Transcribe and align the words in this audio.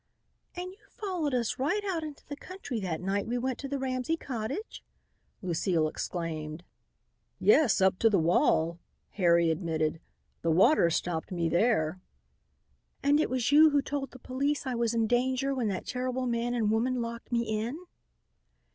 "And 0.55 0.71
you 0.71 0.83
followed 0.89 1.35
us 1.35 1.59
right 1.59 1.83
out 1.85 2.01
into 2.03 2.25
the 2.25 2.35
country 2.35 2.79
that 2.79 3.01
night 3.01 3.27
we 3.27 3.37
went 3.37 3.59
to 3.59 3.67
the 3.67 3.77
Ramsey 3.77 4.17
cottage?" 4.17 4.83
Lucile 5.43 5.87
exclaimed. 5.87 6.63
"Yes, 7.39 7.81
up 7.81 7.99
to 7.99 8.09
the 8.09 8.17
wall," 8.17 8.79
Harry 9.11 9.51
admitted. 9.51 10.01
"The 10.41 10.49
water 10.49 10.89
stopped 10.89 11.31
me 11.31 11.49
there." 11.49 12.01
"And 13.03 13.19
it 13.19 13.29
was 13.29 13.51
you 13.51 13.69
who 13.69 13.83
told 13.83 14.09
the 14.09 14.17
police 14.17 14.65
I 14.65 14.73
was 14.73 14.95
in 14.95 15.05
danger 15.05 15.53
when 15.53 15.67
that 15.67 15.85
terrible 15.85 16.25
man 16.25 16.55
and 16.55 16.71
woman 16.71 16.99
locked 16.99 17.31
me 17.31 17.43
in?" 17.43 17.77